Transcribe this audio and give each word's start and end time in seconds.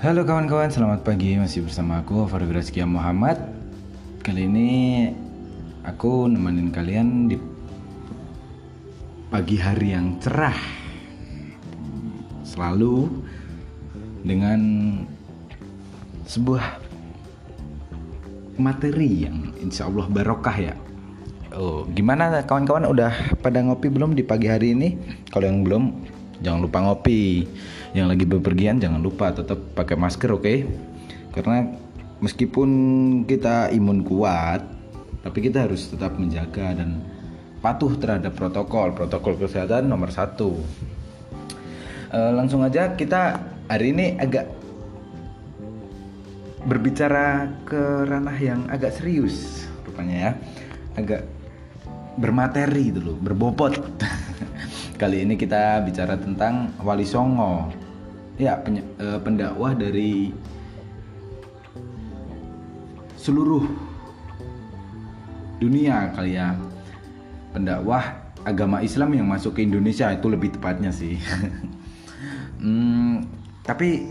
Halo 0.00 0.24
kawan-kawan, 0.24 0.72
selamat 0.72 1.04
pagi. 1.04 1.36
Masih 1.36 1.60
bersama 1.60 2.00
aku 2.00 2.24
Rizky 2.48 2.80
Muhammad. 2.88 3.36
Kali 4.24 4.48
ini 4.48 4.68
aku 5.84 6.24
nemenin 6.24 6.72
kalian 6.72 7.28
di 7.28 7.36
pagi 9.28 9.60
hari 9.60 9.92
yang 9.92 10.16
cerah. 10.16 10.56
Selalu 12.48 13.12
dengan 14.24 14.60
sebuah 16.24 16.80
materi 18.56 19.28
yang 19.28 19.52
insya 19.60 19.84
Allah 19.84 20.08
barokah 20.08 20.56
ya. 20.56 20.74
Oh, 21.52 21.84
gimana 21.92 22.40
kawan-kawan 22.48 22.88
udah 22.88 23.36
pada 23.44 23.60
ngopi 23.60 23.92
belum 23.92 24.16
di 24.16 24.24
pagi 24.24 24.48
hari 24.48 24.72
ini? 24.72 24.96
Kalau 25.28 25.44
yang 25.44 25.60
belum, 25.60 25.92
jangan 26.40 26.64
lupa 26.64 26.88
ngopi 26.88 27.44
yang 27.96 28.06
lagi 28.06 28.22
bepergian 28.22 28.78
jangan 28.78 29.02
lupa 29.02 29.34
tetap 29.34 29.58
pakai 29.74 29.96
masker 29.98 30.30
oke? 30.30 30.42
Okay? 30.42 30.58
karena 31.30 31.70
meskipun 32.18 32.70
kita 33.24 33.70
imun 33.70 34.02
kuat 34.02 34.66
tapi 35.22 35.38
kita 35.46 35.68
harus 35.68 35.86
tetap 35.88 36.16
menjaga 36.18 36.74
dan 36.74 37.04
patuh 37.60 37.92
terhadap 38.00 38.32
protokol. 38.34 38.96
Protokol 38.96 39.36
kesehatan 39.36 39.84
nomor 39.84 40.08
satu. 40.08 40.56
E, 42.08 42.18
langsung 42.32 42.64
aja 42.64 42.96
kita 42.96 43.36
hari 43.68 43.92
ini 43.92 44.16
agak 44.16 44.48
berbicara 46.64 47.52
ke 47.68 48.08
ranah 48.08 48.36
yang 48.40 48.64
agak 48.72 48.96
serius 48.96 49.68
rupanya 49.84 50.16
ya. 50.16 50.32
Agak 50.96 51.22
bermateri 52.16 52.90
dulu 52.90 53.20
berbobot. 53.20 53.76
Kali 55.00 55.24
ini 55.24 55.36
kita 55.36 55.84
bicara 55.84 56.16
tentang 56.16 56.72
Wali 56.80 57.04
Songo 57.04 57.68
ya 58.40 58.56
penye, 58.64 58.80
uh, 58.96 59.20
pendakwah 59.20 59.76
dari 59.76 60.32
seluruh 63.20 63.68
dunia 65.60 66.08
kali 66.16 66.40
ya. 66.40 66.56
Pendakwah 67.52 68.32
agama 68.48 68.80
Islam 68.80 69.12
yang 69.12 69.28
masuk 69.28 69.60
ke 69.60 69.60
Indonesia 69.60 70.08
itu 70.08 70.26
lebih 70.32 70.56
tepatnya 70.56 70.90
sih. 70.90 71.20
Hmm, 72.60 73.24
tapi 73.64 74.04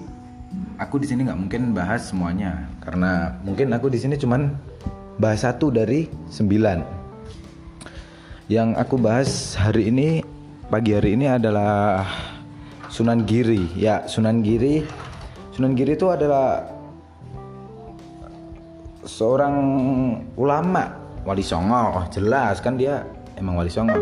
aku 0.81 0.97
di 0.97 1.05
sini 1.05 1.21
nggak 1.21 1.37
mungkin 1.37 1.69
bahas 1.69 2.09
semuanya 2.09 2.65
karena 2.81 3.37
mungkin 3.45 3.69
aku 3.69 3.93
di 3.93 4.01
sini 4.01 4.17
cuman 4.17 4.57
bahas 5.21 5.45
satu 5.45 5.69
dari 5.69 6.09
sembilan. 6.33 6.81
Yang 8.49 8.69
aku 8.73 8.95
bahas 8.97 9.53
hari 9.53 9.93
ini 9.93 10.25
pagi 10.65 10.97
hari 10.97 11.13
ini 11.13 11.29
adalah 11.29 12.09
Sunan 12.89 13.23
Giri. 13.23 13.69
Ya, 13.77 14.09
Sunan 14.09 14.41
Giri. 14.41 14.81
Sunan 15.53 15.77
Giri 15.77 15.93
itu 15.93 16.09
adalah 16.09 16.65
seorang 19.05 19.55
ulama 20.35 20.97
wali 21.23 21.45
songo. 21.45 22.01
Oh, 22.01 22.05
jelas 22.09 22.59
kan 22.59 22.75
dia 22.75 23.05
emang 23.37 23.61
wali 23.61 23.69
songo. 23.69 23.97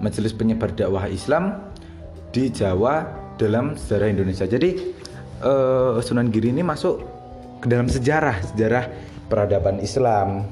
Majelis 0.00 0.36
penyebar 0.36 0.72
dakwah 0.76 1.08
Islam 1.08 1.72
di 2.32 2.52
Jawa 2.52 3.04
dalam 3.36 3.76
sejarah 3.76 4.08
Indonesia. 4.12 4.48
Jadi 4.48 4.92
uh, 5.44 6.00
Sunan 6.00 6.32
Giri 6.32 6.52
ini 6.52 6.64
masuk 6.64 7.00
ke 7.60 7.66
dalam 7.68 7.88
sejarah 7.88 8.40
sejarah 8.52 8.84
peradaban 9.28 9.80
Islam. 9.80 10.44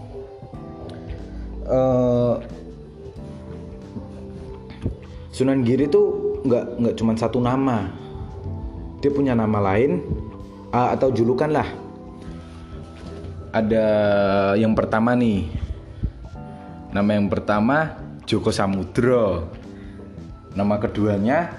Uh, 1.64 2.40
Sunan 5.32 5.64
Giri 5.64 5.88
itu 5.88 6.33
nggak 6.44 6.64
nggak 6.78 6.94
cuma 7.00 7.16
satu 7.16 7.40
nama. 7.40 7.88
Dia 9.00 9.10
punya 9.12 9.32
nama 9.32 9.58
lain 9.72 10.04
uh, 10.72 10.92
atau 10.92 11.08
julukan 11.08 11.48
lah. 11.48 11.68
Ada 13.52 13.86
yang 14.60 14.76
pertama 14.76 15.16
nih. 15.16 15.48
Nama 16.92 17.10
yang 17.16 17.26
pertama 17.32 17.96
Joko 18.28 18.52
Samudro. 18.52 19.48
Nama 20.54 20.74
keduanya 20.78 21.52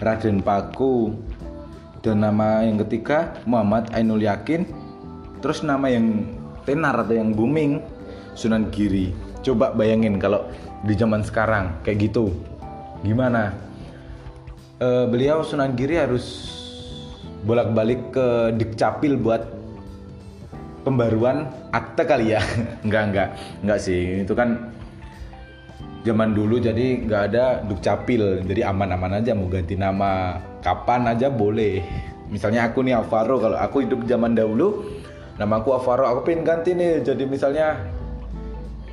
Raden 0.00 0.40
Paku. 0.40 1.14
Dan 2.04 2.20
nama 2.20 2.60
yang 2.60 2.76
ketiga 2.84 3.40
Muhammad 3.48 3.88
Ainul 3.96 4.24
Yakin. 4.24 4.68
Terus 5.40 5.64
nama 5.64 5.88
yang 5.88 6.24
tenar 6.64 6.96
atau 7.00 7.16
yang 7.16 7.32
booming 7.32 7.80
Sunan 8.36 8.68
Giri. 8.72 9.12
Coba 9.44 9.72
bayangin 9.72 10.16
kalau 10.16 10.48
di 10.84 10.92
zaman 10.96 11.24
sekarang 11.24 11.80
kayak 11.84 12.12
gitu. 12.12 12.32
Gimana 13.04 13.52
uh, 14.80 15.04
beliau 15.06 15.44
Sunan 15.44 15.76
Giri 15.78 16.00
harus 16.00 16.50
bolak-balik 17.44 18.14
ke 18.14 18.26
Dikcapil 18.56 19.20
buat 19.20 19.44
pembaruan 20.82 21.50
akte 21.70 22.08
kali 22.08 22.32
ya. 22.34 22.40
Enggak 22.86 23.02
enggak 23.12 23.28
enggak 23.62 23.78
sih. 23.80 24.24
Itu 24.24 24.32
kan 24.32 24.72
zaman 26.04 26.36
dulu 26.36 26.60
jadi 26.60 27.04
nggak 27.04 27.22
ada 27.32 27.44
dukcapil. 27.64 28.44
Jadi 28.44 28.60
aman-aman 28.64 29.20
aja 29.20 29.32
mau 29.36 29.48
ganti 29.48 29.76
nama 29.76 30.40
kapan 30.60 31.08
aja 31.08 31.28
boleh. 31.32 31.84
Misalnya 32.28 32.68
aku 32.68 32.84
nih 32.84 32.96
Alvaro. 32.96 33.40
Kalau 33.40 33.56
aku 33.60 33.84
hidup 33.84 34.04
zaman 34.08 34.36
dahulu 34.36 34.84
nama 35.40 35.60
aku 35.60 35.76
Alvaro. 35.76 36.08
Aku 36.08 36.20
pengen 36.28 36.44
ganti 36.44 36.76
nih. 36.76 37.00
Jadi 37.04 37.24
misalnya 37.24 37.80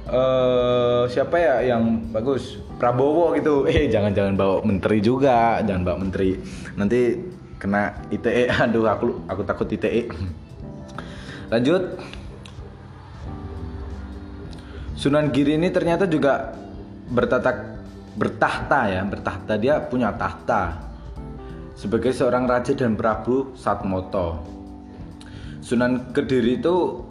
uh, 0.09 1.05
siapa 1.05 1.35
ya 1.37 1.55
yang 1.75 2.09
bagus? 2.09 2.57
Prabowo 2.81 3.37
gitu. 3.37 3.65
Eh 3.69 3.91
jangan-jangan 3.91 4.33
bawa 4.33 4.55
menteri 4.65 4.97
juga. 5.03 5.61
Jangan 5.61 5.83
bawa 5.85 5.97
menteri. 6.01 6.39
Nanti 6.79 7.01
kena 7.61 7.93
ITE 8.09 8.49
aduh 8.65 8.89
aku 8.89 9.29
aku 9.29 9.41
takut 9.45 9.69
ITE 9.69 10.09
lanjut. 11.53 11.83
Sunan 14.97 15.33
Giri 15.33 15.57
ini 15.57 15.69
ternyata 15.73 16.05
juga 16.05 16.53
bertatak 17.09 17.57
bertahta 18.17 18.89
ya 18.89 19.01
bertahta. 19.05 19.53
Dia 19.57 19.81
punya 19.81 20.13
tahta 20.13 20.77
sebagai 21.77 22.13
seorang 22.13 22.45
raja 22.45 22.73
dan 22.77 22.93
prabu 22.93 23.53
Satmoto. 23.57 24.41
Sunan 25.61 26.13
Kediri 26.13 26.57
itu 26.61 27.05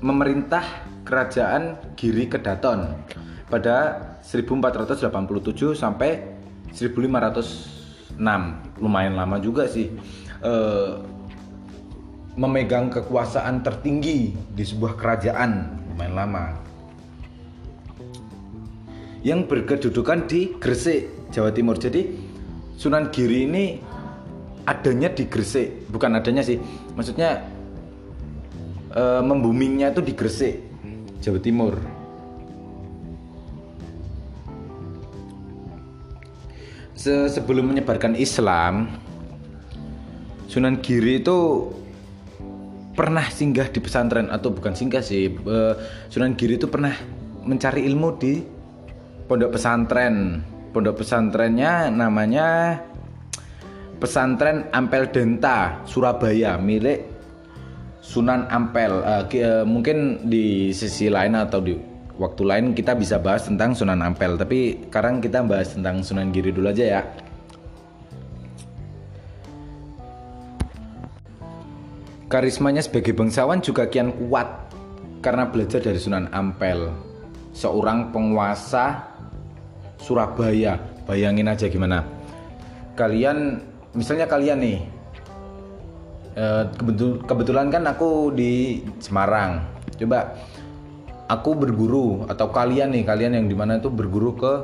memerintah 0.00 0.64
kerajaan 1.12 1.76
Giri 1.92 2.24
Kedaton 2.24 2.96
pada 3.52 4.00
1487 4.24 5.76
sampai 5.76 6.24
1506 6.72 8.16
lumayan 8.80 9.12
lama 9.20 9.36
juga 9.36 9.68
sih 9.68 9.92
e, 10.40 10.54
memegang 12.32 12.88
kekuasaan 12.88 13.60
tertinggi 13.60 14.32
di 14.56 14.64
sebuah 14.64 14.96
kerajaan. 14.96 15.84
Lumayan 15.92 16.16
lama. 16.16 16.44
Yang 19.20 19.52
berkedudukan 19.52 20.24
di 20.24 20.56
Gresik 20.56 21.28
Jawa 21.28 21.52
Timur. 21.52 21.76
Jadi 21.76 22.32
Sunan 22.80 23.12
Giri 23.12 23.44
ini 23.44 23.76
adanya 24.64 25.12
di 25.12 25.28
Gresik. 25.28 25.92
Bukan 25.92 26.16
adanya 26.16 26.40
sih 26.40 26.56
maksudnya 26.96 27.44
e, 28.96 29.20
membumingnya 29.20 29.92
itu 29.92 30.00
di 30.00 30.16
Gresik 30.16 30.71
Jawa 31.22 31.38
Timur. 31.38 31.78
Sebelum 37.02 37.70
menyebarkan 37.70 38.14
Islam 38.14 38.86
Sunan 40.46 40.78
Giri 40.78 41.18
itu 41.18 41.66
pernah 42.94 43.26
singgah 43.26 43.66
di 43.72 43.82
pesantren 43.82 44.30
atau 44.30 44.54
bukan 44.54 44.74
singgah 44.76 45.02
sih 45.02 45.30
Sunan 46.10 46.34
Giri 46.38 46.58
itu 46.58 46.70
pernah 46.70 46.94
mencari 47.42 47.86
ilmu 47.86 48.08
di 48.18 48.42
pondok 49.26 49.58
pesantren. 49.58 50.46
Pondok 50.70 51.02
pesantrennya 51.02 51.90
namanya 51.90 52.78
pesantren 53.98 54.70
Ampel 54.72 55.10
Denta 55.10 55.82
Surabaya 55.84 56.54
milik 56.56 57.11
Sunan 58.02 58.50
Ampel. 58.50 58.90
Uh, 58.90 59.62
mungkin 59.62 60.26
di 60.26 60.74
sisi 60.74 61.06
lain 61.06 61.38
atau 61.38 61.62
di 61.62 61.78
waktu 62.18 62.42
lain 62.42 62.66
kita 62.74 62.98
bisa 62.98 63.22
bahas 63.22 63.46
tentang 63.46 63.72
Sunan 63.72 64.02
Ampel 64.02 64.36
tapi 64.36 64.90
sekarang 64.90 65.22
kita 65.22 65.40
bahas 65.46 65.72
tentang 65.72 66.02
Sunan 66.02 66.34
Giri 66.34 66.50
dulu 66.50 66.68
aja 66.68 66.98
ya. 66.98 67.02
Karismanya 72.26 72.82
sebagai 72.82 73.12
bangsawan 73.12 73.60
juga 73.62 73.86
kian 73.86 74.10
kuat 74.10 74.48
karena 75.22 75.46
belajar 75.46 75.78
dari 75.78 76.00
Sunan 76.02 76.26
Ampel. 76.34 76.90
Seorang 77.54 78.10
penguasa 78.10 79.04
Surabaya. 80.02 80.80
Bayangin 81.06 81.46
aja 81.46 81.68
gimana. 81.70 82.02
Kalian 82.98 83.60
misalnya 83.92 84.24
kalian 84.24 84.58
nih 84.64 84.78
eh, 86.36 86.64
kebetulan 87.26 87.68
kan 87.68 87.84
aku 87.88 88.32
di 88.32 88.84
Semarang. 88.98 89.64
Coba 89.96 90.34
aku 91.28 91.56
berguru 91.56 92.28
atau 92.28 92.52
kalian 92.52 92.92
nih 92.92 93.04
kalian 93.08 93.32
yang 93.38 93.46
di 93.48 93.56
mana 93.56 93.80
itu 93.80 93.88
berguru 93.88 94.36
ke 94.36 94.54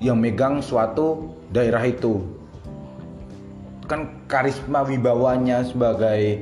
yang 0.00 0.20
megang 0.20 0.64
suatu 0.64 1.36
daerah 1.52 1.84
itu. 1.84 2.24
Kan 3.88 4.24
karisma 4.30 4.86
wibawanya 4.86 5.66
sebagai 5.66 6.40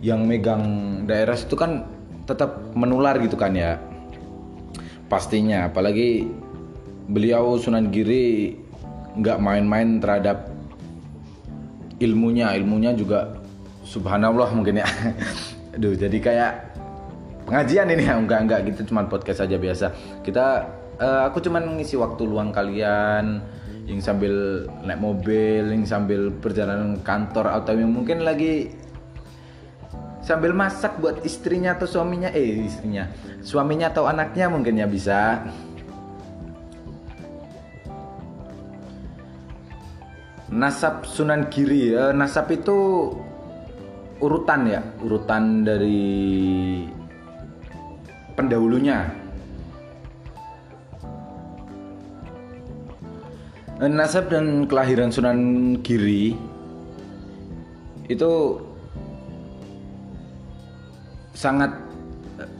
yang 0.00 0.24
megang 0.24 0.64
daerah 1.04 1.36
itu 1.36 1.54
kan 1.56 1.86
tetap 2.24 2.60
menular 2.76 3.16
gitu 3.20 3.36
kan 3.36 3.56
ya. 3.56 3.80
Pastinya 5.10 5.66
apalagi 5.66 6.30
beliau 7.10 7.58
Sunan 7.58 7.90
Giri 7.90 8.54
nggak 9.18 9.38
main-main 9.42 9.98
terhadap 9.98 10.50
ilmunya. 11.98 12.54
Ilmunya 12.54 12.94
juga 12.94 13.39
subhanallah 13.90 14.54
mungkin 14.54 14.78
ya. 14.78 14.86
Aduh 15.74 15.98
jadi 15.98 16.18
kayak 16.22 16.52
pengajian 17.50 17.90
ini 17.90 18.06
ya. 18.06 18.14
Enggak 18.14 18.40
enggak 18.46 18.60
gitu 18.70 18.94
cuman 18.94 19.10
podcast 19.10 19.42
aja 19.42 19.58
biasa. 19.58 19.90
Kita 20.22 20.46
uh, 21.02 21.22
aku 21.26 21.42
cuman 21.42 21.82
ngisi 21.82 21.98
waktu 21.98 22.22
luang 22.22 22.54
kalian 22.54 23.42
yang 23.90 23.98
sambil 23.98 24.66
naik 24.86 25.02
mobil 25.02 25.66
yang 25.66 25.82
sambil 25.82 26.30
perjalanan 26.30 27.02
kantor 27.02 27.50
atau 27.50 27.74
yang 27.74 27.90
mungkin 27.90 28.22
lagi 28.22 28.70
sambil 30.22 30.54
masak 30.54 30.94
buat 31.02 31.26
istrinya 31.26 31.74
atau 31.74 31.90
suaminya. 31.90 32.30
Eh 32.30 32.70
istrinya. 32.70 33.10
Suaminya 33.42 33.90
atau 33.90 34.06
anaknya 34.06 34.46
mungkin 34.46 34.78
ya 34.78 34.86
bisa. 34.86 35.42
Nasab 40.50 41.06
Sunan 41.06 41.46
Giri 41.46 41.94
eh, 41.94 42.10
nasab 42.10 42.50
itu 42.50 42.78
urutan 44.20 44.68
ya 44.68 44.80
urutan 45.00 45.64
dari 45.64 46.84
pendahulunya 48.36 49.08
eh, 53.80 53.90
nasab 53.90 54.28
dan 54.28 54.68
kelahiran 54.68 55.08
Sunan 55.08 55.40
Giri 55.80 56.36
itu 58.10 58.32
sangat 61.32 61.72
eh, 62.36 62.50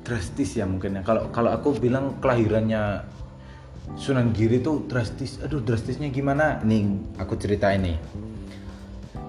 drastis 0.00 0.56
ya 0.56 0.64
mungkin 0.64 0.96
ya. 0.96 1.02
Kalau 1.04 1.28
kalau 1.28 1.52
aku 1.52 1.76
bilang 1.76 2.16
kelahirannya 2.24 3.04
Sunan 3.98 4.30
Giri 4.30 4.62
itu 4.62 4.86
drastis. 4.86 5.42
Aduh, 5.42 5.58
drastisnya 5.58 6.08
gimana? 6.14 6.62
Nih, 6.62 6.86
aku 7.18 7.34
cerita 7.34 7.74
ini. 7.74 7.98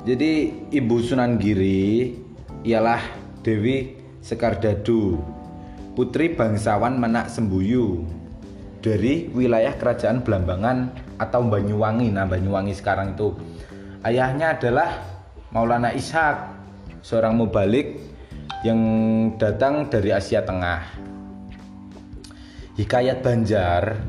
Jadi 0.02 0.66
ibu 0.74 0.98
Sunan 0.98 1.38
Giri 1.38 2.18
ialah 2.66 2.98
Dewi 3.46 4.02
Sekardadu, 4.18 5.22
putri 5.94 6.34
bangsawan 6.34 6.98
Menak 6.98 7.30
Sembuyu 7.30 8.02
dari 8.82 9.30
wilayah 9.30 9.78
kerajaan 9.78 10.26
Blambangan 10.26 10.90
atau 11.22 11.46
Banyuwangi. 11.46 12.10
Nah, 12.10 12.26
Banyuwangi 12.26 12.74
sekarang 12.74 13.14
itu 13.14 13.38
ayahnya 14.02 14.58
adalah 14.58 15.06
Maulana 15.54 15.94
Ishak, 15.94 16.50
seorang 17.06 17.38
mubalik 17.38 18.02
yang 18.66 18.82
datang 19.38 19.86
dari 19.86 20.18
Asia 20.18 20.42
Tengah. 20.42 20.98
Hikayat 22.74 23.22
Banjar 23.22 24.02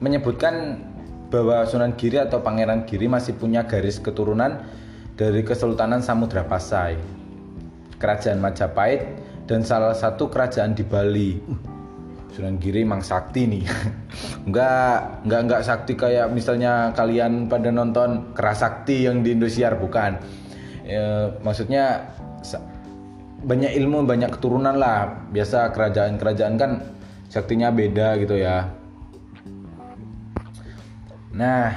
menyebutkan 0.00 0.87
bahwa 1.28 1.64
Sunan 1.68 1.92
Giri 1.96 2.16
atau 2.16 2.40
Pangeran 2.40 2.88
Giri 2.88 3.08
masih 3.08 3.36
punya 3.36 3.68
garis 3.68 4.00
keturunan 4.00 4.64
dari 5.14 5.44
Kesultanan 5.44 6.00
Samudra 6.00 6.44
Pasai, 6.48 6.96
Kerajaan 8.00 8.40
Majapahit, 8.40 9.02
dan 9.44 9.64
salah 9.64 9.92
satu 9.92 10.32
kerajaan 10.32 10.72
di 10.72 10.84
Bali. 10.84 11.32
Sunan 12.32 12.56
Giri 12.60 12.84
emang 12.84 13.02
sakti 13.02 13.44
nih. 13.44 13.64
enggak, 14.48 15.26
enggak 15.26 15.40
enggak 15.44 15.62
sakti 15.64 15.92
kayak 15.98 16.30
misalnya 16.30 16.94
kalian 16.94 17.50
pada 17.50 17.68
nonton 17.72 18.32
Kerasakti 18.32 19.08
yang 19.08 19.26
di 19.26 19.34
Indosiar 19.34 19.74
bukan. 19.76 20.20
E, 20.86 21.00
maksudnya 21.42 22.14
banyak 23.42 23.74
ilmu 23.78 24.06
banyak 24.06 24.34
keturunan 24.38 24.78
lah 24.78 25.28
biasa 25.30 25.70
kerajaan-kerajaan 25.70 26.54
kan 26.58 26.70
saktinya 27.30 27.70
beda 27.70 28.18
gitu 28.18 28.34
ya 28.34 28.66
nah 31.38 31.70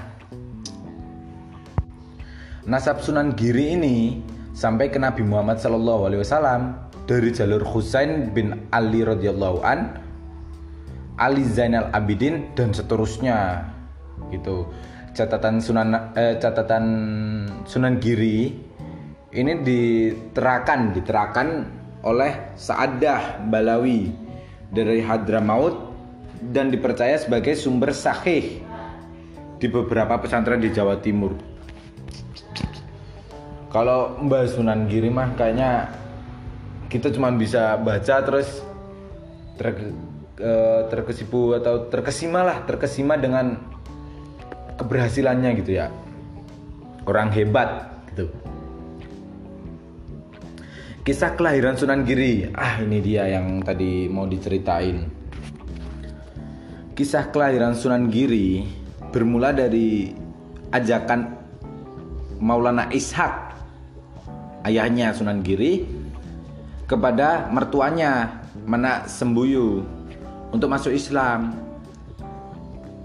nasab 2.66 2.98
Sunan 3.06 3.38
Giri 3.38 3.78
ini 3.78 4.22
sampai 4.58 4.90
ke 4.90 4.98
Nabi 4.98 5.22
Muhammad 5.22 5.62
Shallallahu 5.62 6.10
Alaihi 6.10 6.22
Wasallam 6.26 6.62
dari 7.10 7.34
jalur 7.34 7.66
Husain 7.66 8.30
bin 8.34 8.70
Ali 8.74 9.02
radhiyallahu 9.06 9.60
an 9.66 9.98
Ali 11.18 11.46
Zainal 11.46 11.94
Abidin 11.94 12.54
dan 12.58 12.74
seterusnya 12.74 13.68
gitu. 14.34 14.66
Catatan 15.12 15.60
Sunan 15.60 16.16
eh, 16.16 16.40
catatan 16.40 16.86
Sunan 17.68 18.00
Giri 18.00 18.50
ini 19.32 19.54
diterakan 19.60 20.96
diterakan 20.96 21.48
oleh 22.02 22.56
Sa'adah 22.56 23.44
Balawi 23.46 24.10
dari 24.72 25.04
Hadramaut 25.04 25.94
dan 26.42 26.74
dipercaya 26.74 27.20
sebagai 27.22 27.54
sumber 27.54 27.94
sahih 27.94 28.64
di 29.62 29.70
beberapa 29.70 30.18
pesantren 30.18 30.58
di 30.58 30.74
Jawa 30.74 30.98
Timur. 30.98 31.38
Kalau 33.70 34.18
Mbak 34.18 34.58
Sunan 34.58 34.90
Giri 34.90 35.14
mah 35.14 35.38
kayaknya 35.38 35.86
kita 36.90 37.14
cuma 37.14 37.30
bisa 37.30 37.78
baca 37.78 38.26
terus 38.26 38.66
ter, 39.56 39.94
eh, 40.42 40.82
terkesipu 40.90 41.56
atau 41.56 41.88
terkesima 41.88 42.42
lah, 42.42 42.66
terkesima 42.66 43.16
dengan 43.22 43.62
keberhasilannya 44.82 45.50
gitu 45.62 45.78
ya. 45.78 45.94
Orang 47.06 47.30
hebat 47.30 48.02
gitu. 48.12 48.34
Kisah 51.06 51.38
kelahiran 51.38 51.78
Sunan 51.78 52.02
Giri. 52.02 52.50
Ah, 52.50 52.82
ini 52.82 52.98
dia 52.98 53.30
yang 53.30 53.62
tadi 53.62 54.10
mau 54.10 54.26
diceritain. 54.26 55.06
Kisah 56.98 57.30
kelahiran 57.30 57.78
Sunan 57.78 58.12
Giri 58.12 58.81
bermula 59.12 59.52
dari 59.52 60.16
ajakan 60.72 61.38
Maulana 62.42 62.90
Ishak, 62.90 63.54
ayahnya 64.66 65.14
Sunan 65.14 65.46
Giri, 65.46 65.86
kepada 66.90 67.52
mertuanya 67.54 68.42
Menak 68.66 69.06
Sembuyu 69.06 69.86
untuk 70.50 70.68
masuk 70.72 70.96
Islam. 70.96 71.54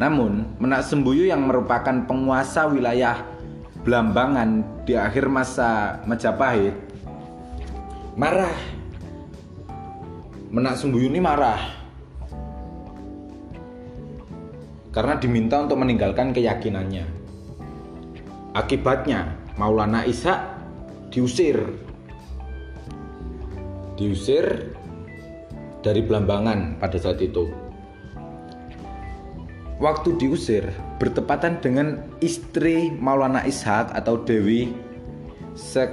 Namun, 0.01 0.57
Menak 0.57 0.89
Sembuyu 0.89 1.29
yang 1.29 1.45
merupakan 1.45 2.07
penguasa 2.09 2.65
wilayah 2.71 3.21
Blambangan 3.87 4.83
di 4.83 4.99
akhir 4.99 5.31
masa 5.31 6.03
Majapahit 6.11 6.87
marah 8.17 8.57
Menak 10.49 10.81
Sumbuyuni 10.81 11.21
marah 11.21 11.86
karena 14.97 15.21
diminta 15.21 15.61
untuk 15.61 15.77
meninggalkan 15.77 16.33
keyakinannya. 16.33 17.05
Akibatnya 18.57 19.37
Maulana 19.61 20.09
Isa 20.09 20.57
diusir. 21.13 21.61
Diusir 24.01 24.73
dari 25.85 26.01
Belambangan 26.01 26.81
pada 26.81 26.97
saat 26.97 27.21
itu. 27.21 27.53
Waktu 29.77 30.17
diusir 30.17 30.65
bertepatan 30.97 31.61
dengan 31.61 32.01
istri 32.25 32.89
Maulana 32.89 33.45
Ishak 33.45 33.93
atau 33.93 34.25
Dewi 34.25 34.73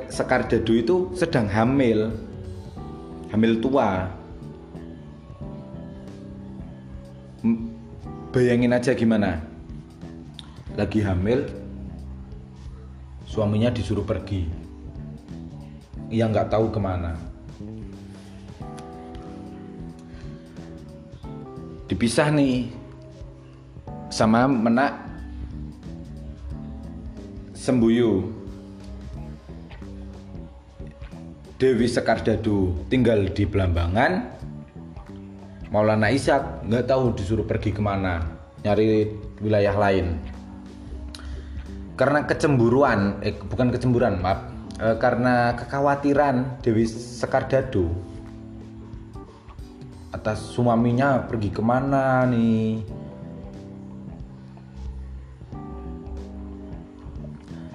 Sekar 0.07 0.47
Dadu 0.47 0.79
itu 0.79 0.95
sedang 1.11 1.51
hamil. 1.51 2.07
Hamil 3.35 3.59
tua 3.59 4.22
bayangin 8.33 8.73
aja 8.73 8.97
gimana. 8.97 9.45
Lagi 10.73 11.05
hamil 11.05 11.45
suaminya 13.29 13.69
disuruh 13.69 14.01
pergi. 14.01 14.49
Ia 16.09 16.25
nggak 16.25 16.49
tahu 16.49 16.73
ke 16.73 16.79
mana. 16.81 17.13
Dipisah 21.85 22.33
nih 22.33 22.73
sama 24.09 24.49
menak 24.49 24.97
sembuyu. 27.53 28.41
Dewi 31.61 31.85
Sekardadu 31.87 32.89
tinggal 32.89 33.29
di 33.29 33.45
Belambangan 33.45 34.42
Maulana 35.73 36.13
Ishak 36.13 36.69
nggak 36.69 36.85
tahu 36.85 37.17
disuruh 37.17 37.49
pergi 37.49 37.73
ke 37.73 37.81
mana 37.81 38.21
nyari 38.61 39.09
wilayah 39.41 39.73
lain. 39.73 40.21
Karena 41.97 42.29
kecemburuan 42.29 43.17
eh 43.25 43.33
bukan 43.33 43.73
kecemburuan 43.73 44.21
maaf. 44.21 44.53
Eh, 44.77 44.97
karena 45.01 45.57
kekhawatiran 45.57 46.61
Dewi 46.61 46.85
Sekardadu 46.85 47.89
atas 50.13 50.45
suaminya 50.53 51.25
pergi 51.25 51.49
ke 51.49 51.61
mana 51.65 52.29
nih. 52.29 52.85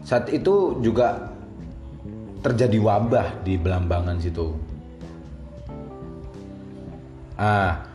Saat 0.07 0.31
itu 0.31 0.79
juga 0.87 1.35
terjadi 2.47 2.79
wabah 2.79 3.43
di 3.43 3.59
Belambangan 3.59 4.23
situ. 4.23 4.55
Ah 7.35 7.88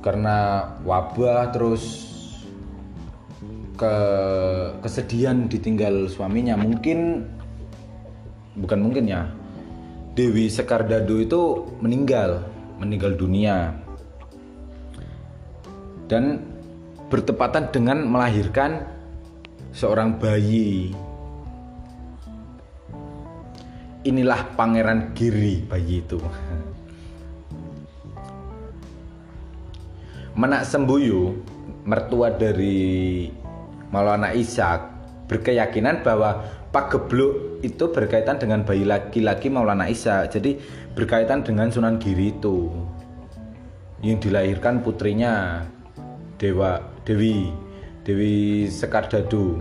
karena 0.00 0.64
wabah 0.84 1.52
terus 1.52 2.08
ke 3.76 3.94
kesedihan 4.84 5.48
ditinggal 5.48 6.08
suaminya. 6.08 6.56
Mungkin 6.56 7.24
bukan 8.60 8.80
mungkin 8.80 9.04
ya 9.08 9.28
Dewi 10.12 10.52
Sekardado 10.52 11.16
itu 11.20 11.72
meninggal 11.80 12.44
meninggal 12.80 13.16
dunia. 13.16 13.76
Dan 16.10 16.42
bertepatan 17.06 17.70
dengan 17.70 18.02
melahirkan 18.04 18.82
seorang 19.70 20.18
bayi. 20.18 20.90
Inilah 24.00 24.56
pangeran 24.56 25.12
Giri 25.12 25.60
bayi 25.68 26.00
itu 26.00 26.16
Menak 30.38 30.62
Sembuyu 30.62 31.34
mertua 31.82 32.30
dari 32.30 33.26
Maulana 33.90 34.30
Ishak 34.30 34.86
berkeyakinan 35.26 36.06
bahwa 36.06 36.46
Pak 36.70 36.94
Gebluk 36.94 37.58
itu 37.66 37.90
berkaitan 37.90 38.38
dengan 38.38 38.62
bayi 38.62 38.86
laki-laki 38.86 39.50
Maulana 39.50 39.90
Ishak. 39.90 40.30
Jadi 40.30 40.54
berkaitan 40.94 41.42
dengan 41.42 41.66
Sunan 41.74 41.98
Giri 41.98 42.30
itu 42.30 42.70
yang 44.06 44.22
dilahirkan 44.22 44.86
putrinya 44.86 45.66
Dewa 46.38 46.78
Dewi 47.02 47.50
Dewi 48.06 48.70
Sekardadu. 48.70 49.58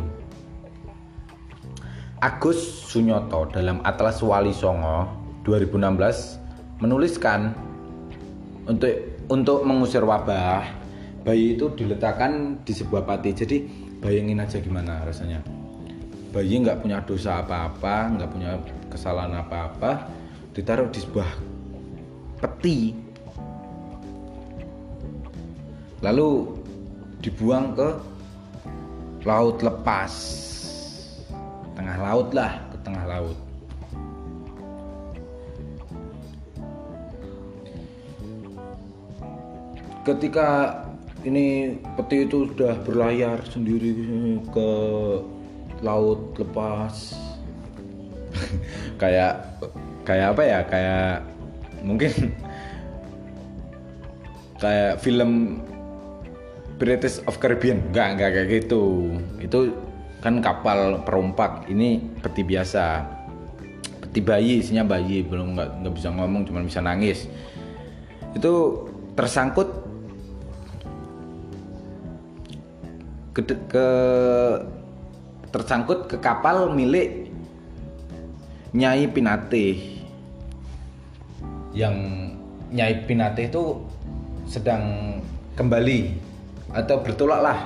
Agus 2.22 2.60
Sunyoto 2.86 3.50
dalam 3.50 3.82
Atlas 3.82 4.22
Wali 4.22 4.54
Songo 4.54 5.10
2016 5.48 6.38
menuliskan 6.84 7.58
untuk 8.70 9.09
untuk 9.30 9.62
mengusir 9.62 10.02
wabah 10.02 10.66
bayi 11.22 11.54
itu 11.54 11.70
diletakkan 11.78 12.62
di 12.66 12.74
sebuah 12.74 13.06
pati. 13.06 13.30
Jadi 13.32 13.58
bayangin 14.02 14.42
aja 14.42 14.58
gimana 14.58 15.06
rasanya. 15.06 15.46
Bayi 16.34 16.62
nggak 16.62 16.82
punya 16.86 17.02
dosa 17.06 17.42
apa-apa 17.42 18.18
nggak 18.18 18.30
punya 18.30 18.52
kesalahan 18.90 19.38
apa-apa 19.38 20.10
ditaruh 20.58 20.90
di 20.90 21.00
sebuah 21.02 21.30
peti. 22.42 22.80
Lalu 26.02 26.30
dibuang 27.22 27.78
ke 27.78 27.90
laut 29.28 29.62
lepas. 29.62 30.14
Tengah 31.78 31.98
laut 32.02 32.36
lah 32.36 32.60
ke 32.72 32.78
tengah 32.84 33.06
laut 33.08 33.49
ketika 40.16 40.82
ini 41.28 41.76
peti 42.00 42.24
itu 42.24 42.48
sudah 42.50 42.80
berlayar 42.88 43.44
sendiri 43.52 43.92
ke 44.50 44.70
laut 45.84 46.36
lepas. 46.40 47.16
Kayak 49.02 49.44
kayak 50.08 50.28
apa 50.36 50.44
ya? 50.44 50.60
Kayak 50.68 51.10
mungkin 51.84 52.12
kayak 54.64 55.00
film 55.04 55.64
British 56.80 57.20
of 57.28 57.36
Caribbean. 57.40 57.84
Enggak 57.92 58.08
enggak 58.16 58.30
kayak 58.36 58.48
gitu. 58.64 59.12
Itu 59.44 59.60
kan 60.24 60.40
kapal 60.40 61.04
perompak. 61.04 61.68
Ini 61.68 62.00
peti 62.24 62.48
biasa. 62.48 63.04
Peti 64.08 64.20
bayi 64.24 64.64
isinya 64.64 64.88
bayi. 64.88 65.24
Belum 65.24 65.56
nggak 65.56 65.84
nggak 65.84 65.94
bisa 65.96 66.10
ngomong 66.16 66.48
cuma 66.48 66.64
bisa 66.64 66.80
nangis. 66.80 67.28
Itu 68.32 68.86
tersangkut 69.20 69.89
ke, 73.36 73.42
ke 73.46 73.88
tersangkut 75.50 76.10
ke 76.10 76.18
kapal 76.22 76.74
milik 76.74 77.30
Nyai 78.70 79.10
Pinate. 79.10 79.82
Yang 81.74 81.96
Nyai 82.70 82.94
Pinate 83.10 83.50
itu 83.50 83.82
sedang 84.46 85.18
kembali 85.58 86.14
atau 86.74 87.02
bertolak 87.02 87.42
lah. 87.42 87.60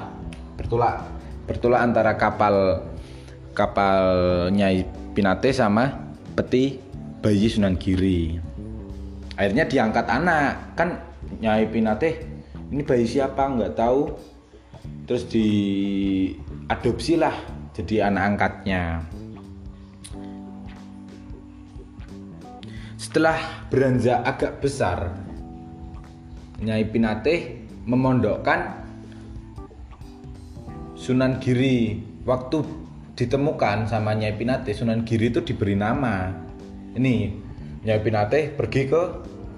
Bertolak 0.56 1.04
bertolak 1.44 1.82
antara 1.84 2.16
kapal 2.16 2.80
kapal 3.52 4.00
Nyai 4.56 4.88
Pinate 5.12 5.52
sama 5.52 5.92
peti 6.34 6.80
bayi 7.20 7.52
Sunan 7.52 7.76
Giri 7.76 8.54
akhirnya 9.38 9.66
diangkat 9.66 10.06
anak. 10.08 10.78
Kan 10.78 11.02
Nyai 11.42 11.68
Pinate 11.70 12.24
ini 12.70 12.82
bayi 12.86 13.06
siapa? 13.06 13.50
Nggak 13.50 13.76
tahu 13.78 14.14
terus 15.04 15.28
diadopsi 15.28 17.14
lah 17.20 17.36
jadi 17.74 18.08
anak 18.08 18.24
angkatnya. 18.36 19.04
Setelah 22.96 23.68
beranjak 23.68 24.24
agak 24.24 24.54
besar 24.64 25.12
Nyai 26.64 26.88
Pinate 26.88 27.68
memondokkan 27.84 28.86
Sunan 30.96 31.38
Giri. 31.44 32.00
Waktu 32.24 32.64
ditemukan 33.20 33.92
sama 33.92 34.16
Nyai 34.16 34.40
Pinate 34.40 34.72
Sunan 34.72 35.04
Giri 35.04 35.28
itu 35.28 35.44
diberi 35.44 35.76
nama. 35.76 36.32
Ini 36.96 37.16
Nyai 37.84 38.00
Pinate 38.00 38.56
pergi 38.56 38.88
ke 38.88 39.02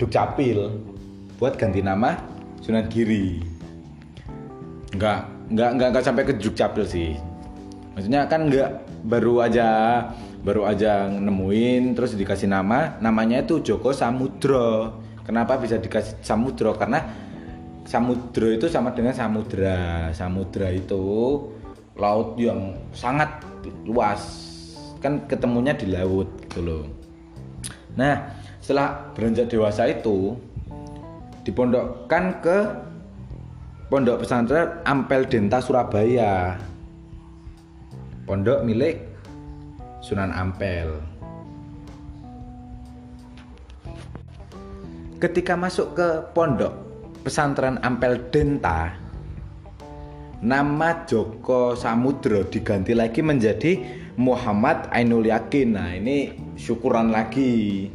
Dukcapil 0.02 0.60
buat 1.38 1.54
ganti 1.56 1.86
nama 1.86 2.18
Sunan 2.66 2.90
Giri. 2.90 3.46
Enggak 4.90 5.35
nggak 5.52 5.70
nggak 5.78 5.88
nggak 5.94 6.06
sampai 6.06 6.24
ke 6.26 6.34
Jukcapil 6.42 6.86
sih. 6.88 7.14
Maksudnya 7.94 8.28
kan 8.28 8.52
nggak 8.52 8.70
baru 9.08 9.46
aja 9.46 9.68
baru 10.46 10.70
aja 10.70 11.10
nemuin 11.10 11.98
terus 11.98 12.18
dikasih 12.18 12.50
nama. 12.50 12.98
Namanya 13.02 13.46
itu 13.46 13.62
Joko 13.62 13.94
Samudro. 13.94 15.02
Kenapa 15.26 15.58
bisa 15.58 15.82
dikasih 15.82 16.22
Samudro? 16.22 16.78
Karena 16.78 17.02
Samudro 17.86 18.50
itu 18.50 18.66
sama 18.66 18.94
dengan 18.98 19.14
samudra. 19.14 20.10
Samudra 20.14 20.74
itu 20.74 21.04
laut 21.98 22.34
yang 22.38 22.74
sangat 22.94 23.46
luas. 23.86 24.22
Kan 25.02 25.30
ketemunya 25.30 25.78
di 25.78 25.94
laut 25.94 26.30
gitu 26.50 26.66
loh. 26.66 26.86
Nah 27.94 28.34
setelah 28.58 29.14
beranjak 29.14 29.54
dewasa 29.54 29.86
itu 29.86 30.34
dipondokkan 31.46 32.42
ke 32.42 32.58
Pondok 33.96 34.28
Pesantren 34.28 34.84
Ampel 34.84 35.24
Denta 35.24 35.64
Surabaya. 35.64 36.60
Pondok 38.28 38.60
milik 38.68 39.00
Sunan 40.04 40.36
Ampel. 40.36 41.00
Ketika 45.16 45.56
masuk 45.56 45.96
ke 45.96 46.28
pondok 46.36 46.76
pesantren 47.24 47.80
Ampel 47.88 48.20
Denta, 48.36 49.00
nama 50.44 51.08
Joko 51.08 51.80
Samudro 51.80 52.44
diganti 52.52 52.92
lagi 52.92 53.24
menjadi 53.24 53.80
Muhammad 54.20 54.92
Ainul 54.92 55.24
Yakin. 55.24 55.72
Nah, 55.72 55.96
ini 55.96 56.36
syukuran 56.60 57.16
lagi. 57.16 57.88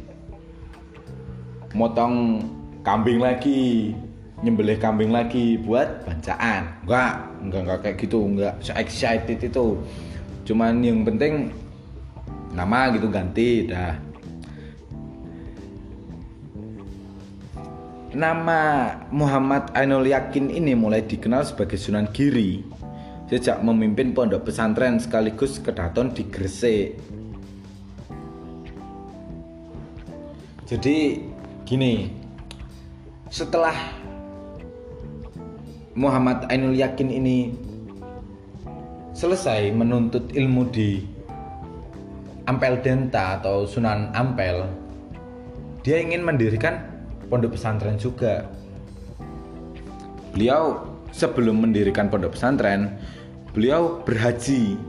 Motong 1.77 2.41
kambing 2.81 3.21
lagi 3.21 3.93
nyembelih 4.41 4.81
kambing 4.81 5.13
lagi 5.13 5.57
buat 5.61 6.05
bancaan. 6.05 6.85
Enggak 6.85 7.13
enggak 7.45 7.61
enggak 7.61 7.79
kayak 7.85 7.95
gitu 8.01 8.19
enggak 8.25 8.53
so 8.61 8.73
excited 8.73 9.37
itu. 9.37 9.77
Cuman 10.49 10.81
yang 10.81 11.05
penting 11.05 11.53
nama 12.51 12.89
gitu 12.93 13.07
ganti 13.07 13.69
dah. 13.69 13.93
Nama 18.11 18.59
Muhammad 19.07 19.71
Ainul 19.71 20.11
Yakin 20.11 20.51
ini 20.51 20.75
mulai 20.75 21.07
dikenal 21.07 21.47
sebagai 21.47 21.79
Sunan 21.79 22.11
Giri 22.11 22.59
sejak 23.31 23.63
memimpin 23.63 24.11
pondok 24.11 24.51
pesantren 24.51 24.99
sekaligus 24.99 25.63
kedaton 25.63 26.11
di 26.11 26.27
Gresik. 26.27 26.99
Jadi 30.67 31.23
gini, 31.63 32.11
setelah 33.31 33.75
Muhammad 35.95 36.47
Ainul 36.47 36.75
Yakin 36.77 37.11
ini 37.11 37.51
selesai 39.11 39.75
menuntut 39.75 40.31
ilmu 40.31 40.71
di 40.71 41.03
Ampel 42.47 42.79
Denta 42.79 43.37
atau 43.39 43.67
Sunan 43.67 44.09
Ampel, 44.15 44.65
dia 45.83 45.99
ingin 45.99 46.23
mendirikan 46.23 46.81
pondok 47.27 47.59
pesantren 47.59 47.99
juga. 47.99 48.47
Beliau 50.31 50.87
sebelum 51.11 51.59
mendirikan 51.59 52.07
pondok 52.07 52.39
pesantren, 52.39 52.95
beliau 53.51 53.99
berhaji 54.07 54.79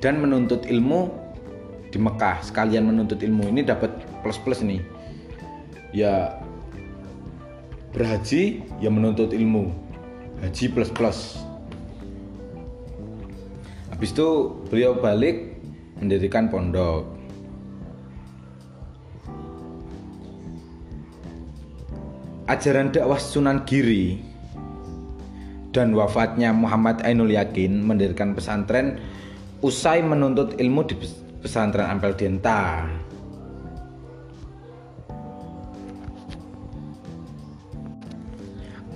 dan 0.00 0.18
menuntut 0.24 0.64
ilmu 0.64 1.12
di 1.92 1.98
Mekah 2.00 2.40
sekalian 2.40 2.88
menuntut 2.88 3.20
ilmu 3.20 3.50
ini 3.52 3.60
dapat 3.66 3.92
plus 4.24 4.38
plus 4.40 4.62
nih 4.64 4.80
ya 5.90 6.38
berhaji 7.94 8.62
ya 8.78 8.90
menuntut 8.90 9.34
ilmu. 9.34 9.70
Haji 10.40 10.64
plus 10.72 10.90
plus. 10.90 11.18
Habis 13.92 14.16
itu 14.16 14.56
beliau 14.72 14.96
balik 14.96 15.60
mendirikan 16.00 16.48
pondok. 16.48 17.04
Ajaran 22.48 22.90
dakwah 22.90 23.20
Sunan 23.20 23.62
Giri 23.62 24.18
dan 25.70 25.94
wafatnya 25.94 26.50
Muhammad 26.50 26.98
Ainul 27.06 27.30
Yakin 27.30 27.78
mendirikan 27.86 28.34
pesantren 28.34 28.98
usai 29.62 30.02
menuntut 30.02 30.58
ilmu 30.58 30.82
di 30.82 30.98
pesantren 31.44 31.86
Ampel 31.86 32.16
Denta. 32.18 32.90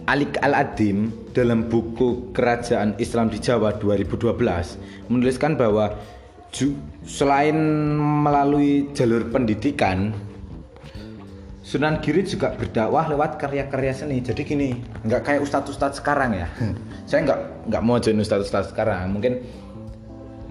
Alik 0.04 0.36
Al-Adim 0.44 1.32
dalam 1.32 1.64
buku 1.72 2.30
Kerajaan 2.36 3.00
Islam 3.00 3.32
di 3.32 3.40
Jawa 3.40 3.80
2012 3.80 4.36
menuliskan 5.08 5.56
bahwa 5.56 5.96
selain 7.08 7.56
melalui 7.98 8.92
jalur 8.92 9.26
pendidikan 9.32 10.12
Sunan 11.64 12.04
Giri 12.04 12.20
juga 12.28 12.52
berdakwah 12.52 13.08
lewat 13.08 13.40
karya-karya 13.40 13.96
seni. 13.96 14.20
Jadi 14.20 14.44
gini, 14.44 14.76
nggak 15.08 15.24
kayak 15.24 15.40
ustadz-ustadz 15.40 16.04
sekarang 16.04 16.36
ya. 16.36 16.46
Saya 17.08 17.24
nggak 17.24 17.40
nggak 17.72 17.82
mau 17.82 17.96
jadi 17.96 18.20
ustadz-ustadz 18.20 18.76
sekarang. 18.76 19.08
Mungkin 19.16 19.40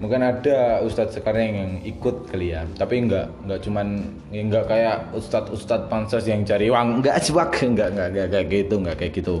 mungkin 0.04 0.20
ada 0.20 0.84
ustadz 0.84 1.16
sekarang 1.16 1.56
yang 1.56 1.72
ikut 1.80 2.28
kali 2.28 2.52
ya 2.52 2.68
tapi 2.76 3.08
nggak 3.08 3.48
nggak 3.48 3.60
cuman 3.64 4.04
ya 4.28 4.44
nggak 4.44 4.64
kayak 4.68 4.96
ustadz 5.16 5.48
ustadz 5.48 5.88
pansos 5.88 6.28
yang 6.28 6.44
cari 6.44 6.68
uang 6.68 7.00
nggak 7.00 7.16
cuak 7.32 7.56
nggak 7.56 7.88
nggak 7.96 8.08
nggak 8.12 8.28
kayak 8.28 8.46
gitu 8.52 8.74
nggak 8.84 8.96
kayak 9.00 9.12
gitu. 9.16 9.36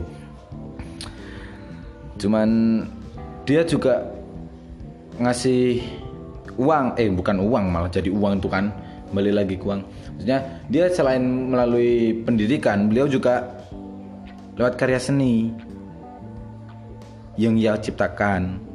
Cuman 2.16 2.48
dia 3.44 3.60
juga 3.68 4.08
ngasih 5.20 5.84
uang 6.56 6.96
eh 6.96 7.12
bukan 7.12 7.36
uang 7.44 7.64
malah 7.68 7.92
jadi 7.92 8.08
uang 8.08 8.40
itu 8.40 8.48
kan 8.48 8.72
balik 9.12 9.36
lagi 9.36 9.60
uang. 9.60 9.84
Maksudnya 10.16 10.38
dia 10.72 10.88
selain 10.88 11.52
melalui 11.52 12.24
pendidikan 12.24 12.88
beliau 12.88 13.04
juga 13.04 13.52
lewat 14.56 14.80
karya 14.80 14.96
seni 14.96 15.52
yang 17.36 17.60
ia 17.60 17.76
ciptakan 17.76 18.72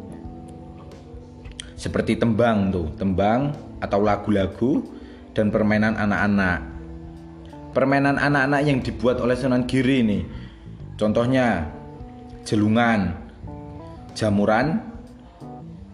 seperti 1.80 2.20
tembang 2.20 2.76
tuh, 2.76 2.92
tembang 3.00 3.56
atau 3.80 4.04
lagu-lagu 4.04 4.84
dan 5.32 5.48
permainan 5.48 5.96
anak-anak. 5.96 6.60
Permainan 7.72 8.20
anak-anak 8.20 8.62
yang 8.68 8.84
dibuat 8.84 9.24
oleh 9.24 9.40
Sunan 9.40 9.64
Giri 9.64 10.04
ini. 10.04 10.20
Contohnya 11.00 11.72
jelungan, 12.44 13.16
jamuran, 14.12 14.84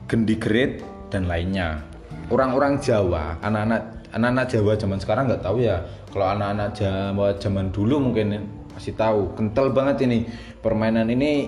gendigerit 0.09 0.81
dan 1.13 1.29
lainnya. 1.29 1.85
Orang-orang 2.33 2.81
Jawa, 2.81 3.37
anak-anak 3.45 4.09
anak-anak 4.17 4.45
Jawa 4.49 4.73
zaman 4.81 4.97
sekarang 4.97 5.29
nggak 5.29 5.45
tahu 5.45 5.61
ya. 5.61 5.85
Kalau 6.09 6.33
anak-anak 6.33 6.73
Jawa 6.73 7.37
zaman 7.37 7.69
dulu 7.69 8.09
mungkin 8.09 8.41
masih 8.73 8.97
tahu. 8.97 9.37
Kental 9.37 9.69
banget 9.69 10.09
ini 10.09 10.25
permainan 10.65 11.05
ini 11.13 11.45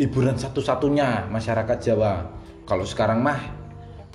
hiburan 0.00 0.40
satu-satunya 0.40 1.28
masyarakat 1.28 1.76
Jawa 1.84 2.35
kalau 2.66 2.82
sekarang 2.82 3.22
mah 3.22 3.38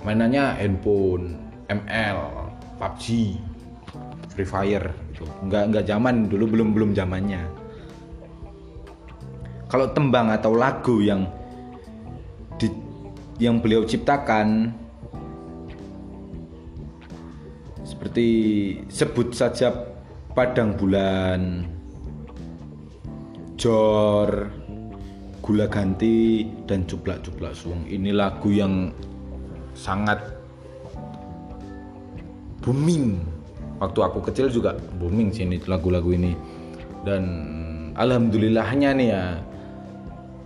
mainannya 0.04 0.60
handphone, 0.60 1.40
ML, 1.72 2.20
PUBG, 2.76 3.04
Free 4.36 4.48
Fire 4.48 4.92
gitu. 5.12 5.24
Nggak 5.48 5.64
nggak 5.72 5.84
zaman 5.88 6.28
dulu 6.28 6.44
belum 6.52 6.68
belum 6.76 6.90
zamannya. 6.92 7.42
Kalau 9.72 9.88
tembang 9.96 10.28
atau 10.28 10.52
lagu 10.52 11.00
yang 11.00 11.24
di, 12.60 12.68
yang 13.40 13.64
beliau 13.64 13.88
ciptakan 13.88 14.68
seperti 17.80 18.28
sebut 18.92 19.32
saja 19.32 19.72
padang 20.36 20.76
bulan, 20.76 21.64
jor, 23.56 24.52
Gula 25.42 25.66
Ganti 25.66 26.46
dan 26.70 26.86
Cuplak-Cuplak 26.86 27.58
Suwung. 27.58 27.82
Ini 27.90 28.14
lagu 28.14 28.54
yang 28.54 28.94
sangat 29.74 30.22
booming. 32.62 33.18
Waktu 33.82 33.98
aku 34.06 34.22
kecil 34.30 34.46
juga 34.54 34.78
booming 35.02 35.34
sih 35.34 35.42
ini 35.42 35.58
lagu-lagu 35.66 36.14
ini. 36.14 36.38
Dan 37.02 37.22
alhamdulillahnya 37.98 38.94
nih 38.94 39.08
ya 39.10 39.24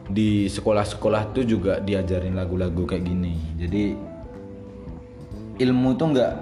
di 0.08 0.48
sekolah-sekolah 0.48 1.36
tuh 1.36 1.44
juga 1.44 1.76
diajarin 1.84 2.32
lagu-lagu 2.32 2.88
kayak 2.88 3.04
gini. 3.04 3.36
Jadi 3.60 3.92
ilmu 5.60 5.90
tuh 6.00 6.08
nggak 6.16 6.32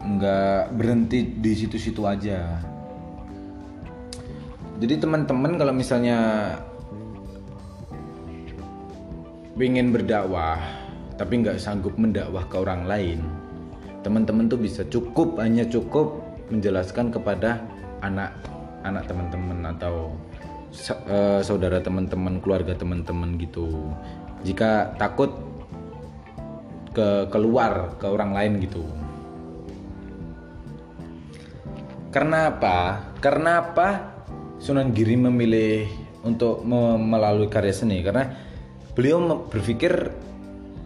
nggak 0.00 0.60
berhenti 0.80 1.28
di 1.36 1.52
situ-situ 1.52 2.08
aja 2.08 2.56
jadi 4.80 4.96
teman-teman 4.96 5.60
kalau 5.60 5.76
misalnya 5.76 6.18
ingin 9.60 9.92
berdakwah 9.92 10.56
tapi 11.20 11.44
nggak 11.44 11.60
sanggup 11.60 11.92
mendakwah 12.00 12.48
ke 12.48 12.56
orang 12.56 12.88
lain 12.88 13.20
teman-teman 14.00 14.48
tuh 14.48 14.56
bisa 14.56 14.82
cukup 14.88 15.36
hanya 15.36 15.68
cukup 15.68 16.24
menjelaskan 16.48 17.12
kepada 17.12 17.60
anak 18.00 18.32
anak 18.84 19.04
teman-teman 19.04 19.76
atau 19.76 20.16
uh, 21.08 21.40
saudara 21.44 21.78
teman-teman 21.84 22.40
keluarga 22.40 22.72
teman-teman 22.72 23.36
gitu. 23.36 23.92
Jika 24.40 24.96
takut 24.96 25.30
ke 26.90 27.28
keluar 27.28 27.94
ke 28.00 28.06
orang 28.08 28.32
lain 28.32 28.52
gitu. 28.64 28.82
Karena 32.10 32.50
apa? 32.50 32.78
Karena 33.22 33.62
apa 33.62 34.09
Sunan 34.60 34.92
Giri 34.92 35.16
memilih 35.16 35.88
untuk 36.20 36.60
melalui 36.68 37.48
karya 37.48 37.72
seni. 37.72 38.04
Karena 38.04 38.28
beliau 38.92 39.48
berpikir 39.48 40.12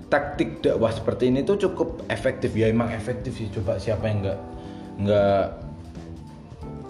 taktik 0.07 0.63
dakwah 0.63 0.95
seperti 0.95 1.35
ini 1.35 1.43
tuh 1.43 1.59
cukup 1.59 2.07
efektif. 2.07 2.55
Ya 2.55 2.71
emang 2.71 2.95
efektif 2.95 3.35
sih. 3.35 3.51
Coba 3.51 3.83
siapa 3.83 4.07
yang 4.07 4.23
nggak 4.23 4.41
nggak 4.95 5.43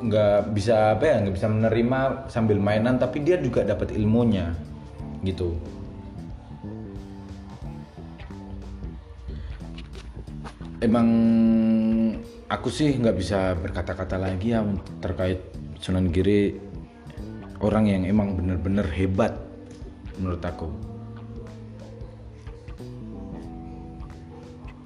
nggak 0.05 0.39
bisa 0.53 0.93
apa 0.93 1.05
ya 1.09 1.17
nggak 1.25 1.35
bisa 1.41 1.49
menerima 1.49 2.29
sambil 2.29 2.61
mainan 2.61 3.01
tapi 3.01 3.25
dia 3.25 3.41
juga 3.41 3.65
dapat 3.65 3.97
ilmunya 3.97 4.53
gitu. 5.25 5.57
Emang 10.85 11.09
aku 12.53 12.69
sih 12.69 12.93
nggak 13.01 13.17
bisa 13.17 13.57
berkata-kata 13.57 14.21
lagi 14.21 14.53
ya 14.53 14.61
terkait 15.01 15.41
Sunan 15.81 16.13
Giri 16.13 16.74
orang 17.61 17.85
yang 17.87 18.03
emang 18.09 18.35
bener-bener 18.35 18.87
hebat 18.91 19.37
menurut 20.19 20.43
aku. 20.43 20.69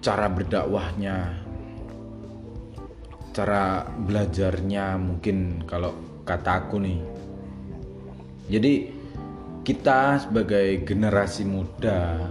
Cara 0.02 0.26
berdakwahnya 0.28 1.46
cara 3.38 3.86
belajarnya 3.86 4.98
mungkin 4.98 5.62
kalau 5.62 5.94
kata 6.26 6.66
aku 6.66 6.82
nih. 6.82 6.98
Jadi 8.50 8.72
kita 9.68 10.16
sebagai 10.24 10.80
generasi 10.80 11.44
muda 11.44 12.24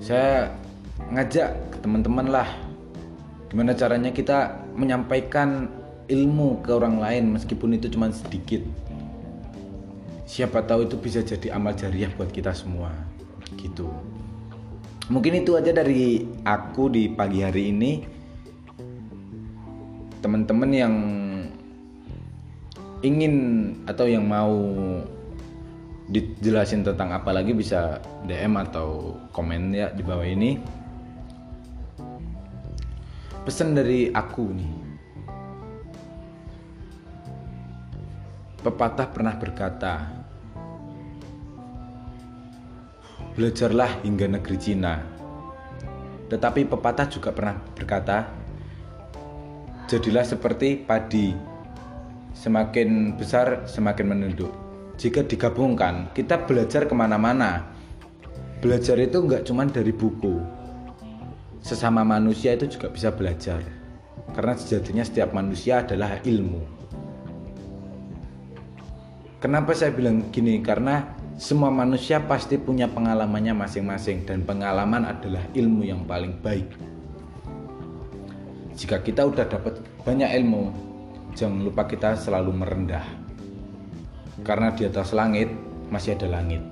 saya 0.00 0.56
ngajak 1.12 1.84
teman-teman 1.84 2.32
lah 2.32 2.48
gimana 3.52 3.76
caranya 3.76 4.08
kita 4.08 4.56
menyampaikan 4.72 5.68
ilmu 6.08 6.64
ke 6.64 6.72
orang 6.72 6.96
lain 6.96 7.36
meskipun 7.36 7.76
itu 7.76 7.92
cuma 7.92 8.08
sedikit 8.08 8.64
siapa 10.24 10.64
tahu 10.64 10.88
itu 10.88 10.96
bisa 10.96 11.20
jadi 11.20 11.52
amal 11.56 11.76
jariah 11.76 12.10
buat 12.16 12.32
kita 12.32 12.56
semua. 12.56 12.92
Gitu. 13.60 13.88
Mungkin 15.12 15.44
itu 15.44 15.52
aja 15.52 15.68
dari 15.72 16.24
aku 16.44 16.88
di 16.88 17.12
pagi 17.12 17.44
hari 17.44 17.68
ini. 17.68 17.92
Teman-teman 20.24 20.70
yang 20.72 20.94
ingin 23.04 23.34
atau 23.84 24.08
yang 24.08 24.24
mau 24.24 24.56
dijelasin 26.08 26.84
tentang 26.84 27.12
apa 27.12 27.32
lagi 27.32 27.52
bisa 27.52 28.00
DM 28.24 28.56
atau 28.56 29.20
komen 29.36 29.76
ya 29.76 29.92
di 29.92 30.00
bawah 30.00 30.24
ini. 30.24 30.56
Pesan 33.44 33.76
dari 33.76 34.08
aku 34.08 34.48
nih 34.56 34.83
pepatah 38.64 39.12
pernah 39.12 39.36
berkata 39.36 40.24
belajarlah 43.36 44.00
hingga 44.06 44.30
negeri 44.30 44.56
Cina. 44.56 44.94
Tetapi 46.30 46.64
pepatah 46.70 47.06
juga 47.10 47.34
pernah 47.34 47.60
berkata, 47.76 48.30
jadilah 49.90 50.24
seperti 50.24 50.80
padi, 50.80 51.34
semakin 52.32 53.18
besar 53.18 53.68
semakin 53.68 54.06
menunduk. 54.16 54.54
Jika 54.96 55.26
digabungkan, 55.26 56.14
kita 56.14 56.46
belajar 56.46 56.86
ke 56.86 56.94
mana-mana. 56.94 57.68
Belajar 58.62 58.96
itu 58.96 59.18
nggak 59.20 59.44
cuma 59.44 59.66
dari 59.68 59.92
buku. 59.92 60.40
Sesama 61.60 62.06
manusia 62.06 62.54
itu 62.54 62.70
juga 62.70 62.88
bisa 62.88 63.10
belajar. 63.12 63.60
Karena 64.32 64.54
sejatinya 64.56 65.04
setiap 65.04 65.34
manusia 65.34 65.82
adalah 65.84 66.22
ilmu. 66.22 66.83
Kenapa 69.44 69.76
saya 69.76 69.92
bilang 69.92 70.32
gini? 70.32 70.56
Karena 70.64 71.04
semua 71.36 71.68
manusia 71.68 72.16
pasti 72.16 72.56
punya 72.56 72.88
pengalamannya 72.88 73.52
masing-masing 73.52 74.24
dan 74.24 74.40
pengalaman 74.40 75.04
adalah 75.04 75.44
ilmu 75.52 75.84
yang 75.84 76.00
paling 76.08 76.40
baik. 76.40 76.64
Jika 78.72 79.04
kita 79.04 79.28
udah 79.28 79.44
dapat 79.44 79.84
banyak 80.00 80.32
ilmu, 80.40 80.72
jangan 81.36 81.60
lupa 81.60 81.84
kita 81.84 82.16
selalu 82.16 82.56
merendah. 82.56 83.04
Karena 84.48 84.72
di 84.72 84.88
atas 84.88 85.12
langit 85.12 85.52
masih 85.92 86.16
ada 86.16 86.40
langit. 86.40 86.64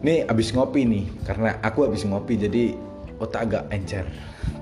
Nih 0.00 0.24
abis 0.24 0.48
ngopi 0.56 0.88
nih, 0.88 1.04
karena 1.28 1.60
aku 1.60 1.92
abis 1.92 2.08
ngopi 2.08 2.40
jadi 2.40 2.72
otak 3.20 3.52
agak 3.52 3.64
encer. 3.68 4.08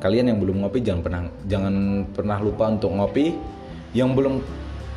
Kalian 0.03 0.35
yang 0.35 0.43
belum 0.43 0.67
ngopi 0.67 0.83
jangan 0.83 1.07
pernah 1.07 1.23
jangan 1.47 1.75
pernah 2.11 2.43
lupa 2.43 2.75
untuk 2.75 2.91
ngopi. 2.91 3.39
Yang 3.95 4.11
belum 4.19 4.35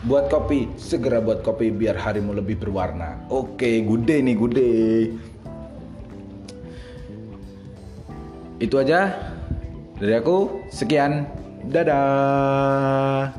buat 0.06 0.30
kopi 0.30 0.70
segera 0.78 1.18
buat 1.18 1.42
kopi 1.42 1.74
biar 1.74 1.98
harimu 1.98 2.38
lebih 2.38 2.62
berwarna. 2.62 3.26
Oke 3.34 3.82
gude 3.82 4.22
nih 4.22 4.36
gude. 4.38 4.74
Itu 8.62 8.80
aja 8.80 9.12
dari 9.98 10.14
aku. 10.16 10.70
Sekian. 10.70 11.26
Dadah 11.66 13.34